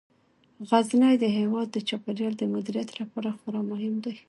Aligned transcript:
غزني 0.69 1.13
د 1.19 1.25
هیواد 1.37 1.67
د 1.71 1.77
چاپیریال 1.89 2.33
د 2.37 2.43
مدیریت 2.53 2.89
لپاره 3.01 3.29
خورا 3.39 3.61
مهم 3.71 3.95
دی. 4.03 4.15